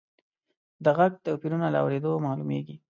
[0.83, 2.75] د غږ توپیرونه له اورېدلو معلومیږي.